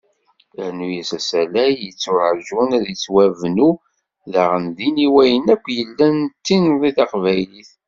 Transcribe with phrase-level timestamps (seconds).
[0.67, 3.69] Rnu-as asalay i yetturaǧun ad yettwabnu
[4.33, 7.69] daɣen din i wayen akk yellan d tinḍi taqbaylit.